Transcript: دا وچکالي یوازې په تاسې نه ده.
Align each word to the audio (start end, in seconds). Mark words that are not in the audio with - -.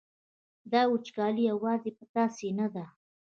دا 0.71 0.81
وچکالي 0.93 1.43
یوازې 1.51 1.91
په 1.97 2.05
تاسې 2.13 2.47
نه 2.59 2.67
ده. 2.73 2.85